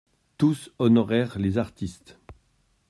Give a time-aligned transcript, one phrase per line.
[0.39, 2.17] Tous honorèrent les artistes.